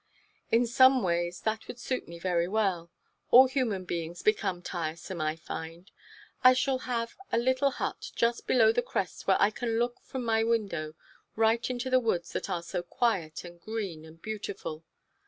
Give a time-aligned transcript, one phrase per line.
[0.51, 2.89] "In some ways that would suit me very well.
[3.29, 5.91] All human beings become tiresome, I find.
[6.43, 10.25] I shall have a little hut just below the crest where I can look from
[10.25, 10.95] my window
[11.35, 14.83] right into the woods that are so quiet and green and beautiful.